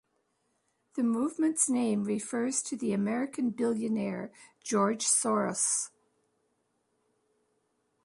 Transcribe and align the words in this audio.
The 0.95 1.03
movement's 1.03 1.69
name 1.69 2.05
refers 2.05 2.63
to 2.63 2.75
the 2.75 2.91
American 2.91 3.51
billionaire 3.51 4.31
George 4.63 5.05
Soros. 5.05 5.91